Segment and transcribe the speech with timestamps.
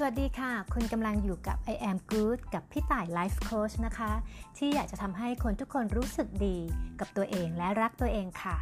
[0.00, 4.12] สวัสดีค่ะ คุณกำลังอยู่กับ I am good กับพี่ต่าย Life Coach นะคะ
[4.56, 6.58] ที่อยากจะทำให้คนทุกคนรู้สึกดี
[7.00, 8.56] กับตัวเองและรักตัวเองค่ะ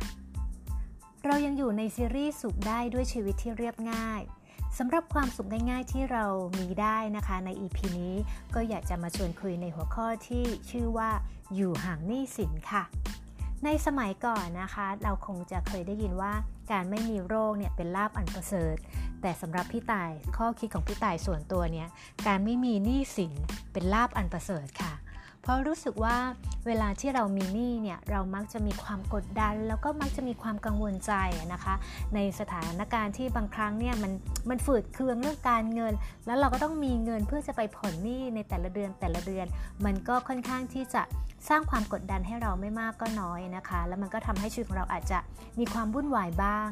[1.24, 4.20] เรายังอยู่ในซีรีส์สุขได้ด้วยชีวิตที่เรียบง่าย
[4.78, 6.24] สำหรับความสุขง่ายๆที่เรา
[6.58, 8.14] มีได้นะคะใน EP นี้
[8.54, 11.10] ก็อยากจะมาชวนคุยในหัวข้อที่ชื่อว่า
[11.54, 12.84] อยู่ห่างหนี้สินค่ะ
[13.66, 16.32] ในสมัยก่อนนะคะ เราคงจะเคยได้ยินว่า
[16.72, 18.76] การไม่มีโรคเนี่ยเป็นลาบอันประเสริฐ
[19.20, 21.88] แต่สำหรับพี่ตายข้อคิดของพี่ตายส่วนตัวเนี่ย
[22.26, 23.32] การไม่มีหนี้สิน
[23.72, 24.92] เป็นลาบอันประเสริฐค่ะ
[25.42, 26.16] เพราะรู้สึกว่า
[26.66, 31.12] เวลาที่เรามีหนี้เนี่ยเรามักจะมีความกดดัน แล้วก็มักจะมีความกังวลใจ
[31.52, 31.74] นะคะ
[32.14, 34.12] ในสถานการณ์ที่บางครั้งเนี่ยมัน
[34.50, 35.94] มันฝืดเคืองเรื่องการเงิน
[36.26, 39.46] แล้วเราก็ต้องมีเงินเพื่อจะไปผ่อนหนี้ในแต่ละเดือนแต่ละเดือน
[39.84, 41.02] มันก็ค่อนข้างที่จะ
[41.48, 45.18] สร้างความกดดันให้เราไม่มากก็น้อยนะคะ แล้วมันก็ทำให้ชีวิตของเราอาจจะ
[45.58, 46.68] มีความวุ่นวายบ้าง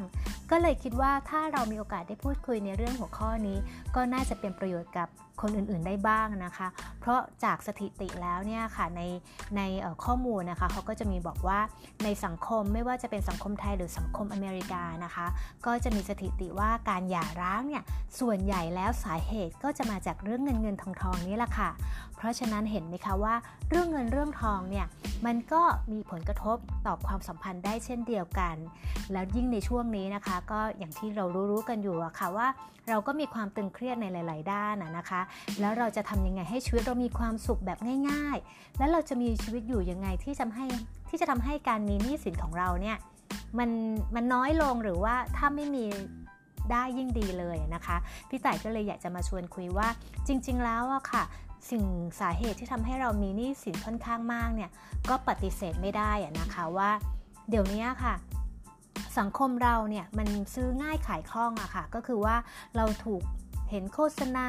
[0.51, 3.57] ก็เลยคิดว่าถ้าเรามีโอกาสได้พูดคุยในเรื่องหัวข้อนี้
[3.95, 5.07] ก็น่าจะเป็นประโยชน์กับ
[5.41, 6.67] คนอื่นๆได้บ้างนะคะ
[6.99, 9.01] เพราะจากสถิติแล้วเนี่ยค่ะใน
[9.57, 9.61] ใน
[10.05, 11.59] ข้อมูลนะคะเขาก็จะมีบอกว่า
[12.03, 15.25] ในสังคมไม่ว่าจะเป็นสังคมไทยหรือสังคมอเมริกานะคะ
[15.65, 17.83] ก็จะมีสถิติว่าการหย่าร้างเนี่ย
[18.19, 21.69] ส่วนใหญ่แล้วสาเหตุก็จะมาจากเรื่องเงินเงินทองทองนี้แหละค่ะ
[22.15, 23.35] เพราะฉะนั้นเห็นไหมคะว่า
[23.69, 24.85] เรื่องเงินเรื่องทองเนี่ย
[25.25, 28.55] มันก็มีผลกระทบต่อความสัมพันธ์ได้เช่นเดียวกัน
[29.11, 32.47] แล้วยิ่งในช่วงนี้นะคะ ก็อย่างที่เรารู้ๆกันอยู่อะค่ะว่า
[32.89, 35.21] เราก็มีความตึงเครียดในหลาย ๆ ด้านนะคะ
[35.59, 40.65] แล้วเราจะทำยังไงให้ชีวิตเรามีความสุขแบบง่าย ๆ แล้วเราจะมีชีวิตอยู่ยังไงที่จะให้
[41.09, 42.97] ที่จะทำให้การมีหนี้สินของเราเนี่ย
[43.57, 43.69] มัน
[44.15, 45.85] มันน้อยลงหรือว่าถ้าไม่มี
[46.71, 47.97] ได้ยิ่งดีเลยนะคะ
[48.29, 49.87] พี่ต่ายก็เลยอยากจะมาชวนคุยว่า
[50.27, 51.23] จริง ๆ แล้วอะค่ะ
[51.69, 51.85] สิ่ง
[52.19, 54.69] สาเหตุที่ทำให้เรามีหนี้สินค่อนข้างมากเนี่ย
[55.09, 56.91] ก็ปฏิเสธไม่ได้นะคะว่า
[57.49, 58.15] เดี๋ยวนี้ค่ะ
[59.19, 62.35] สังคมเราเนี่ยมันซื้อง่ายขายคล่องอะค่ะ ก็คือว่า
[62.75, 63.21] เราถูก
[63.75, 64.47] เห็นโฆษณา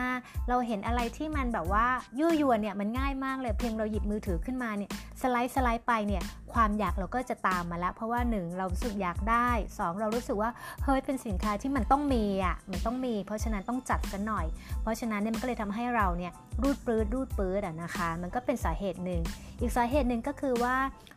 [0.48, 1.86] เราเห็นอะไรที่มันแบบว่า
[2.18, 4.90] ยั่วยวนเนี่ยมันง่ายมากเลยเพียงเราหยิบมือถือขึ้นมาเนี่ย
[5.22, 6.22] สไลด์สไลด์ไปเนี่ย
[6.56, 10.50] ความอยากเราก็จะตามมาแล้วเพราะว่า 1 เรารู้สึกอยากได้ 2 เรารู้สึกว่า
[10.84, 14.46] เฮ้ยเป็นสินค้าที่มันต้องมีอะมันต้องมี เพราะฉะนั้นต้องจัดกันหน่อย
[14.82, 19.20] เพราะฉะนั้นเนี่ยมันก็เลยทำให้เราเนี่ยรูดปื้ดรูดปื้ดอะนะคะ มันก็เป็นสาเหตุหนึ่ง
[19.60, 20.76] อีกสาเหตุหนึ่งก็คือว่า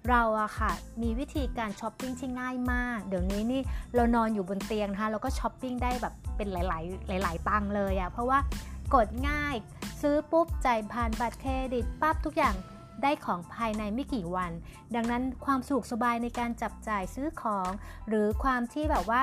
[0.10, 3.62] เราอะค่ะมีวิธีการช้อปปิ้งที่ง่ายมาก เดี๋ยวนี้นี่
[3.96, 6.56] เรานอนอยู่บนเตียงนะคะเราก็ช้อปปิ้งได้แบบเป็นห
[7.12, 8.40] ลาย ๆ หลาย ๆ ตังเลยอะเพราะว่า
[8.96, 9.56] กดง่าย
[10.02, 12.56] ซื้อปุ๊บจ่ายผ่านบัตรเครดิตปั๊บทุกอย่าง
[13.04, 14.52] ได้ของภายในไม่กี่วัน
[14.96, 17.70] ดังนั้นความสุขสบายในการจับจ่ายซื้อของ
[18.08, 19.22] หรือความที่แบบว่า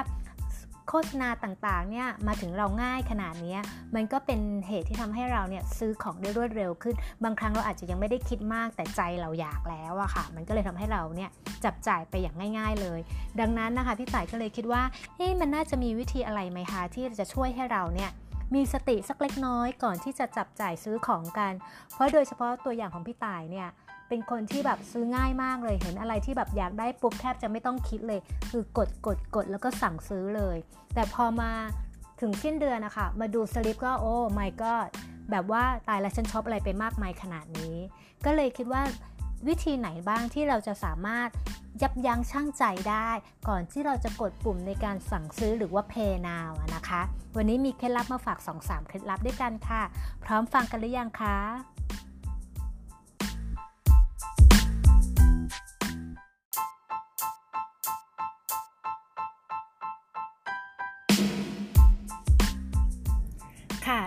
[0.88, 3.56] โฆษณาต่างๆ เนี่ยมาถึงเราง่ายขนาดนี้
[3.94, 6.94] มันก็เป็นเหตุที่ทำให้เราเนี่ยซื้อของได้รวดเร็วขึ้น
[7.24, 11.30] บางครั้งเราอาจจะยังไม่ได้คิดมากแต่ใจเราอยากแล้วอะค่ะ มันก็เลยทำให้เราเนี่ย
[11.64, 13.00] จับจ่ายไปอย่างง่าย ๆเลย
[13.40, 14.82] ดังนั้นนะคะพี่ต่ายก็เลยคิดว่า
[15.16, 18.10] เฮ้มันน่าจะมีวิธีอะไรไหมคะที่จะช่วยให้เราเนี่ย
[18.54, 21.52] มีสติสักเล็กน้อยก่อนที่จะจับจ่ายซื้อของกัน
[21.92, 23.68] เพราะโดยเฉพาะตัวอย่างของพี่ต่ายเนี่ย
[24.08, 28.20] เป็นคนที่แบบซื้อง่ายมากเลยเห็นอะไรที่แบบอยากได้ปุ๊บแทบจะไม่ต้องคิดเลย
[28.50, 30.56] คือกดกดกดแล้วก็สั่งซื้อเลย
[30.94, 31.50] แต่พอมา
[32.20, 34.72] ถึงสิ้นเดือนนะคะมาดูสลิปก็โอ้ไม่ก็
[35.30, 37.76] แบบว่าตายแล้วฉันช็อปอะไรไปมากมายขนาดนี้
[38.24, 38.82] ก็เลยคิดว่า
[39.48, 41.28] วิธีไหนบ้างที่เราจะสามารถ
[41.82, 43.10] ยับยั้งชั่งใจได้
[43.48, 47.00] ก่อนที่เราจะกดปุ่มในการสั่งซื้อหรือว่า Pay Now นะคะ
[47.36, 49.82] วันนี้มีเคล็ดลับมาฝาก 2-3 เคล็ดลับด้วยกันค่ะ
[50.24, 51.36] พร้อมฟังกันหรือยังคะ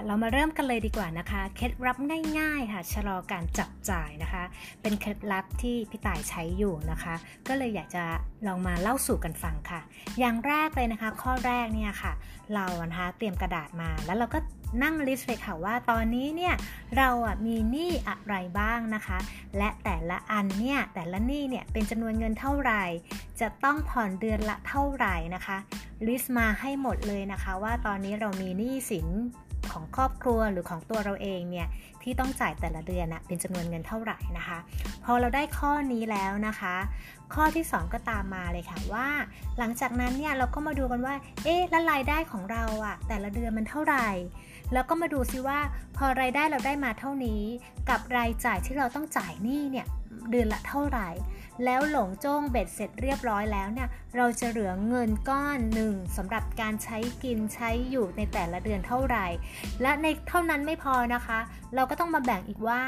[0.09, 1.97] เรามาเริ่มกันเลยดีกว่านะคะ เคล็ดลับ
[2.39, 4.43] ง่ายๆค่ะชะลอการจับจ่ายนะคะ
[4.81, 7.15] เป็นเคล็ดลับที่พี่ต่ายใช้อยู่นะคะ
[7.47, 8.03] ก็เลยอยากจะ
[8.47, 9.81] ลองมาเล่าสู่กันฟังค่ะ
[10.19, 12.13] อย่างแรกเลยนะคะ ข้อแรกเนี่ยค่ะ
[12.55, 14.39] เรานะคะเตรียมกระดาษมาแล้วเราก็
[14.83, 16.53] นั่งลิสต์เลยค่ะว่าตอนนี้เนี่ย
[16.97, 19.17] เราอะมีหนี้อะไรบ้างนะคะ
[19.57, 22.83] และแต่ละอันเนี่ยแต่ละหนี้เนี่ยเป็นจำนวนเงินเท่าไหร่
[23.41, 25.57] จะต้องผ่อนเดือนละเท่าไหร่นะคะ
[26.07, 29.07] ลิสต์มาให้หมดเลยนะคะ ว่าตอนนี้เรามีหนี้สิน
[29.73, 31.67] ของครอบครัวหรือของตัวเราเองเนี่ย
[32.03, 34.57] ที่ต้องจ่ายแต่ละเดือนนะเป็นจำนวนเงินเท่าไหร่นะคะ
[35.05, 36.75] พอเราได้ข้อนี้แล้วนะคะ
[37.33, 39.07] ข้อที่ 2 ก็ตามมาเลยค่ะว่า
[39.57, 44.07] หลังจากนั้นเนี่ยเราก็มาดูกันว่า เอ๊ะแล้วรายได้ของเราอะแต่ละเดือนมันเท่าไหร่
[44.73, 45.59] แล้วก็มาดูซิว่า
[45.97, 47.41] พอรายได้เราได้มาเท่านี้
[47.89, 49.87] กับรายจ่ายที่เราต้องจ่ายหนี้เนี่ย
[50.31, 51.09] เดือนละเท่าไหร่
[51.65, 59.25] แล้วหลงจ้งเบ็ดเสร็จเรียบร้อยแล้วเนี่ยเราจะเหลือเงินก้อนหนึ่งสำหรับการใช้กินใช้อยู่ในแต่ละเดือนเท่าไหร่
[59.81, 61.39] และในเท่านั้นไม่พอนะคะ
[61.75, 62.79] เราก็ต้องมาแบ่งอีกว่า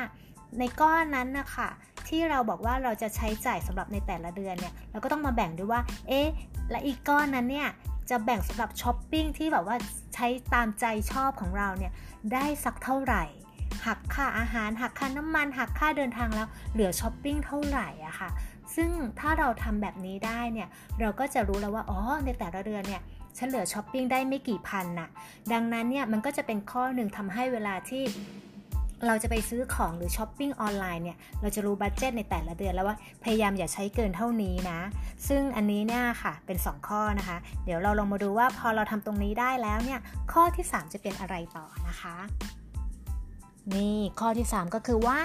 [0.60, 1.70] ในก้อนนั้นนะคะ
[2.08, 6.28] ที่เราบอกว่าเราจะใช้จ่ายสำหรับในแต่ละเดือนเนี่ยเราก็ต้องมาแบ่งด้วยว่า เอ๊ะ
[6.70, 7.70] และอีกก้อนนั้นเนี่ย
[8.10, 9.78] จะแบ่งสำหรับช้อปปิ้งที่แบบว่า
[10.16, 11.92] ใช้ตามใจชอบของเราเนี่ย
[12.34, 13.24] ได้สักเท่าไหร่
[13.86, 18.30] หักค่าอาหารหักค่าน้ำมันหักค่าเดินทางแล้วเหลือช้อปปิ้งเท่าไหร่อะค่ะ
[18.76, 18.90] ซึ่ง
[19.20, 20.68] ถ้าเราทำแบบนี้ได้เนี่ย
[21.00, 23.02] เราก็จะรู้แล้วว่าอ๋อในแต่ละเดือนเนี่ย
[23.38, 25.10] ฉันเหลือช้อปปิ้งได้ไม่กี่พันน่ะ
[25.54, 28.04] ดังนั้นเนี่ยมันก็จะเป็นข้อหนึ่งทำให้เวลาที่
[29.08, 34.80] เราจะไปซื้อของหรือช้อปปิ้งออนไลน์เนี่ย เราจะรู้บัตเจตในแต่ละเดือนแล้วว่าพยายามอย่าใช้เกินเท่านี้นะ
[35.28, 40.00] ซึ่งอันนี้เนี่ยค่ะเป็น 2 ข้อนะคะ เดี๋ยวเราลองมาดูว่าพอเราทำตรงนี้ได้แล้วเนี่ย
[40.32, 42.16] ข้อที่ 3 จะเป็นอะไรต่อนะคะ
[43.76, 45.20] นี่ข้อที่ 3 ก็คือว่า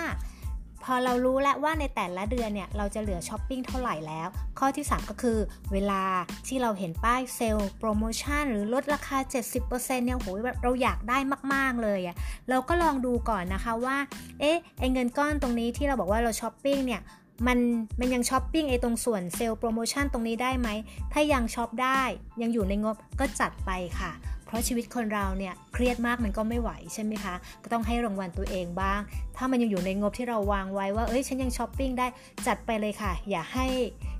[0.86, 4.28] พอเรารู้แล้วว่าในแต่ละเดือนเนี่ยเราจะเหลือช้อปปิ้งเท่าไหร่แล้ว
[4.58, 5.38] ข้อที่ 3 ก็คือ
[5.72, 6.02] เวลา
[6.46, 9.18] ที่เราเห็นป้ายเซลล์โปรโมชั่นหรือลดราคา
[9.62, 11.18] 70%เนี่ยโหแบบเราอยากได้
[11.52, 12.16] มาก ๆ เลยอะค่ะ
[12.50, 13.96] เราก็ลองดูก่อนนะคะว่า
[14.40, 17.00] เอ๊ะไอเงินก้อนตรงนี้ที่เราบอกว่าเราช้อปปิ้งเนี่ย
[17.46, 17.58] มัน
[18.00, 20.68] มันยังช้อปปิ้งไอตรงส่วนเซลล์โปรโมชั่นตรงนี้ได้ไหม
[21.12, 22.00] ถ้ายังช้อปได้
[22.42, 24.12] ยังอยู่ในงบก็จัดไปค่ะ
[24.46, 29.00] เพราะชีวิตคนเราเนี่ยเครียดมากมันก็ไม่ไหวใช่ไหมคะ ก็ต้องให้รางวัลตัวเองบ้าง
[29.36, 32.06] ถ้ามันยังอยู่ในงบที่เราวางไว้ว่า เอ้ยฉันยังช้อปปิ้งได้
[32.46, 33.66] จัดไปเลยค่ะ อย่าให้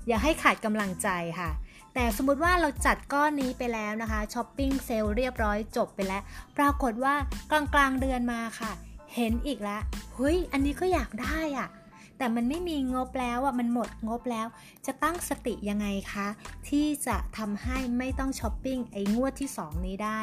[0.07, 1.09] อย่าให้ขาดกำลังใจ
[1.39, 1.49] ค่ะ
[1.93, 6.21] แต่สมมุติว่าเราจัดก้อนนี้ไปแล้วนะคะช้อปปิ้งเซลล์เรียบร้อยจบไปแล้ว
[6.57, 7.15] ปรากฏว่า
[7.51, 8.71] กลางกลางเดือนมาค่ะ
[9.15, 9.81] เห็นอีกแล้ว
[10.15, 11.67] เฮ้ยอันนี้ก็อยากได้อะค่ะ
[12.17, 14.47] แต่มันไม่มีงบแล้วอะมันหมดงบแล้ว
[14.85, 16.27] จะตั้งสติยังไงคะ
[16.69, 20.19] ที่จะทำให้ไม่ต้องช้อปปิ้งไอ้งวดที่ 2 นี้ได้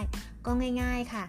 [0.46, 0.50] ก็
[0.82, 1.24] ง่าย ๆค่ะ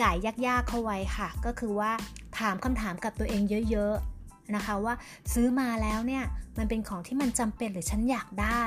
[0.00, 1.92] จ่ายยากๆเข้าไว้ค่ะ ก็คือว่า
[2.38, 4.94] ถามคำถามกับตัวเองเยอะๆนะคะ ว่า
[5.32, 6.24] ซื้อมาแล้วเนี่ย
[6.58, 8.64] มันเป็นของที่มันจำเป็นหรือฉันอยากได้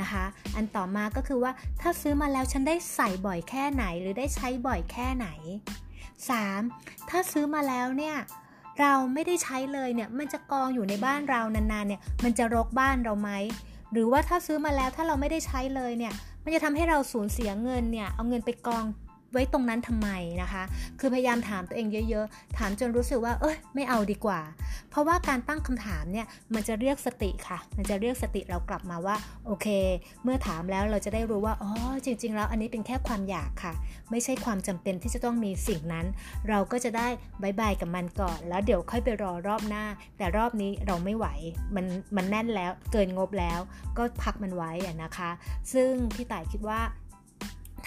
[0.00, 0.24] นะคะ
[0.56, 5.28] อันต่อมาก็คือว่าถ้าซื้อมาแล้วฉันได้ใส่บ่อยแค่ไหน หรือได้ใช้บ่อยแค่ไหน
[6.38, 7.08] 3.
[7.08, 8.16] ถ้าซื้อมาแล้วเนี่ย
[8.82, 13.30] เราไม่ได้ใช้เลยเนี่ยมันจะกองอยู่ในบ้านเรานานๆเนี่ยมันจะรกบ้านเราไหม
[13.92, 16.12] หรือว่าถ้าซื้อมาแล้วถ้าเราไม่ได้ใช้เลยเนี่ย
[16.44, 18.84] มันจะทำให้เราสูญเสียเงินเนี่ยเอาเงินไปกอง
[19.32, 20.08] ไว้ตรงนั้นทำไม
[20.42, 20.62] นะคะ
[20.98, 24.40] คือพยายามถามตัวเองเยอะๆ ถามจนรู้สึกว่า เอ้ย ไม่เอาดีกว่า
[24.90, 29.66] เพราะว่าการตั้งคำถามเนี่ย มันจะเรียกสติค่ะ มันจะเรียกสติเรากลับมาว่า โอเค
[30.24, 31.70] เมื่อถามแล้วเราจะได้รู้ว่า อ๋อ
[32.04, 33.74] จริง ๆ แล้วอันนี้เป็นแค่ความอยากค่ะ
[34.10, 36.06] ไม่ใช่ความจำเป็นที่จะต้องมีสิ่งนั้น
[36.48, 37.08] เราก็จะได้
[37.42, 39.84] บายบายกับมันก่อน แล้วเดี๋ยวค่อยไปรอรอบหน้า
[40.18, 41.26] แต่รอบนี้เราไม่ไหว
[41.74, 41.86] มัน
[42.16, 43.60] มันแน่นแล้ว เกินงบแล้ว
[43.96, 44.70] ก็พักมันไว้
[45.02, 45.30] นะคะ
[45.72, 46.80] ซึ่งพี่ต่ายคิดว่า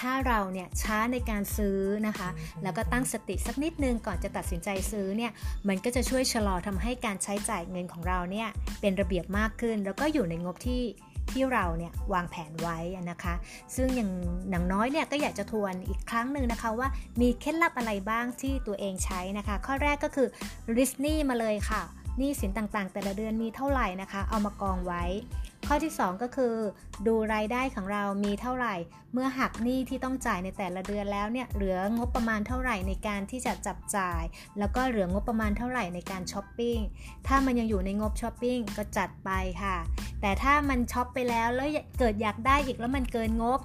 [0.02, 2.30] ถ้าเราเนี่ยช้าในการซื้อนะคะ
[2.64, 5.32] แล้วก็ตั้งสติสักนิดนึงก่อนจะตัดสินใจซื้อเนี่ย
[5.68, 8.48] มันก็จะช่วยชะลอทำให้การใช้จ่ายเงินของเราเนี่ย
[8.82, 10.84] เป็นระเบียบมากขึ้น แล้วก็อยู่ในงบที่
[11.32, 12.78] ที่เราเนี่ยวางแผนไว้
[13.12, 13.34] นะคะ
[13.76, 14.12] ซึ่งอย่าง
[14.50, 16.88] หนังน้อยเนี่ยก็อยากจะทวนอีกครั้งหนึ่งนะคะว่า
[17.22, 20.28] มีเคล็ดลับอะไรบ้างที่ตัวเองใช้นะคะ ข้อแรกก็คือ
[20.78, 21.84] ริสนี่มาเลยค่ะ
[22.18, 25.04] หนี้สินต่างๆ แต่ละเดือนมีเท่าไหร่นะคะ เอามากองไว้
[25.68, 26.56] ข้อที่ 2 ก็คือ
[27.08, 28.76] ดูรายได้ของเรามีเท่าไหร่
[29.14, 34.22] เมื่อหักหนี้ที่ต้องจ่ายในแต่ละเดือนแล้วเนี่ยเหลืองบประมาณเท่าไหร่ในการที่จะจับจ่าย
[34.60, 36.78] แล้วก็เหลืองบประมาณเท่าไหร่ในการช้อปปิ้ง
[37.28, 39.30] ถ้ามันยังอยู่ในงบช้อปปิ้งก็จัดไป
[39.64, 39.78] ค่ะ
[40.22, 41.68] แต่ถ้ามันช้อปไปแล้วแล้ว
[42.00, 43.60] เกิดอยากได้อีกแล้วมันเกินงบ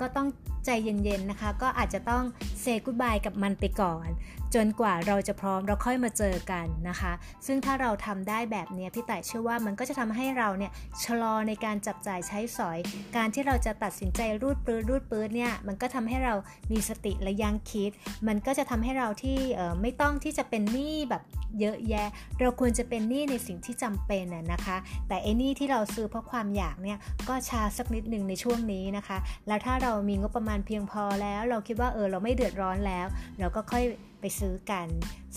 [0.00, 0.28] ก็ต้อง
[0.66, 2.24] ใจเย็นๆนะคะ ก็อาจจะต้อง
[2.68, 4.08] say goodbye กับมันไปก่อน
[4.54, 7.12] จนกว่าเราจะพร้อมเราค่อยมาเจอกันนะคะ
[7.46, 10.72] ซึ่งถ้าเราทำได้แบบนี้พี่ต่ายเชื่อว่ามันก็จะทำให้เราเนี่ย
[11.04, 12.78] ชะลอในการจับจ่ายใช้สอย
[13.16, 16.34] การที่เราจะตัดสินใจรูดปื้ดรูดปื้ดเนี่ยมันก็ทำให้เรา
[16.72, 17.90] มีสติและยังคิด
[18.28, 19.38] มันก็จะทำให้เราที่
[19.82, 21.22] ไม่ต้องที่จะเป็นหนี้แบบ
[21.60, 22.08] เยอะแยะ
[22.40, 24.76] เราควรจะเป็นหนี้ในสิ่งที่จำเป็นนะคะ
[25.08, 29.18] แต่ไอ้หนี้ที่เราซื้อเพราะความอยากเนี่ยก็ชาสักนิดหนึ่งในช่วงนี้นะคะ
[29.48, 33.06] แล้วถ้าเรามีงบประมาณเพียงพอแล้ว เราคิดว่าเออเราไม่เดือดร้อนแล้ว
[33.38, 33.84] เราก็ค่อย
[34.20, 34.86] ไปซื้อกัน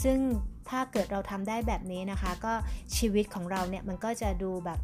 [0.04, 0.18] ซึ่ง
[0.70, 2.54] ถ้าเกิดเราทำได้แบบนี้นะคะ ก็
[2.98, 4.80] ชีวิตของเราเนี่ยมันก็จะดูแบบ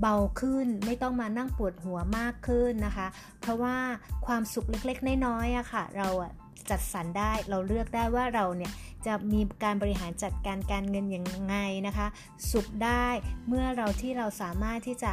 [0.00, 3.06] เบาขึ้นไม่ต้องมานั่งปวดหัวมากขึ้นนะคะ
[3.40, 3.76] เพราะว่า
[4.26, 6.32] ความสุขเล็กๆ น้อยๆอะค่ะ เราอะ
[6.70, 8.72] จัดสรรได้เราเลือกได้ว่าเราเนี่ย
[9.06, 12.06] จะมีการบริหารจัดการการเงินอยังไงนะคะ
[12.50, 13.06] สุขได้
[13.48, 15.12] เมื่อเราที่เราสามารถที่จะ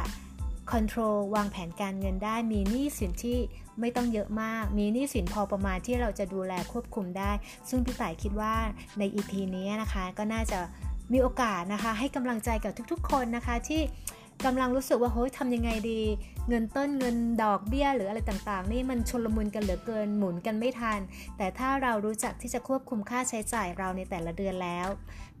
[0.70, 3.38] คอนโทรลวางแผนการเงินได้ มีหนี้สินที่
[3.80, 7.32] ไม่ต้องเยอะมาก มีหนี้สินพอประมาณที่เราจะดูแลควบคุมได้
[7.68, 8.54] ซึ่งพี่ต่ายคิดว่า
[8.98, 10.58] ใน EP นี้นะคะ ก็น่าจะ
[11.12, 13.82] มีโอกาสนะคะ ให้กำลังใจกับทุกๆ คนนะคะที่
[14.44, 16.00] กำลังรู้สึกว่าเฮ้ยทำยังไงดี
[16.48, 21.00] เงินต้นเงินดอกเบี้ยหรืออะไรต่างๆ นี่มันชนลมุนกันเหลือเกินหมุนกันไม่ทัน
[21.36, 24.88] แต่ถ้าเรารู้จักที่จะควบคุมค่าใช้จ่ายเราในแต่ละเดือนแล้ว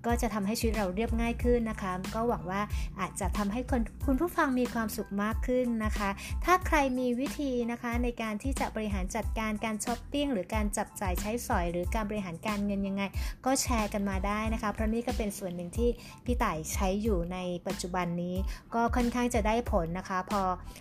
[0.06, 2.60] ก็จะทำให้ชีวิตเราเรียบง่ายขึ้นนะคะ ก็หวังว่า
[3.00, 6.10] อาจจะทำให้คนคุณผู้ฟังมีความสุขมากขึ้นนะคะ
[6.44, 13.02] ถ้าใครมีวิธีนะคะในการที่จะบริหารจัดการการช้อปปิ้งหรือการจับจ่ายใช้สอย หรือการบริหารการเงินยังไง
[13.46, 15.88] ก็แชร์กันมาได้นะคะ เพราะนี่ก็เป็นส่วนหนึ่งที่
[16.24, 18.36] พี่ต่ายใช้อยู่ในปัจจุบันนี้
[18.74, 20.40] ก็ค่อนข้างจะได้ผลนะคะ พอ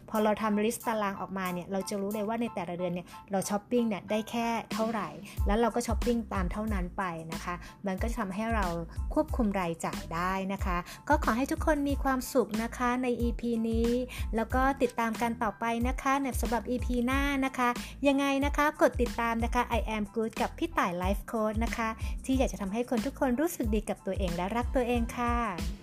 [0.09, 5.09] พอเราทำ list ตารางออกมาเนี่ยเราจะรู้เลยว่าในแต่ละเดือนเนี่ยเราช้อปปิ้งเนี่ยได้แค่เท่าไหร่
[5.47, 7.55] แล้วเราก็ช้อปปิ้งตามเท่านั้นไปนะคะ
[7.87, 8.65] มันก็จะทำให้เรา
[9.13, 10.77] ควบคุมรายจ่ายได้นะคะ
[11.09, 13.89] ก็ขอให้ทุกคนมีความสุขนะคะใน EP นี้
[14.35, 17.69] แล้วก็ติดตามกันต่อไปนะคะในสำหรับ EP หน้านะคะ
[18.07, 21.89] ยังไงนะคะกดติดตามนะคะ I am good กับพี่ต่าย Life Coach นะคะ
[22.25, 25.80] ที่อยากจะทำให้คนทุกคนรู้สึกดีกับตัวเองและรักตัวเองค่ะ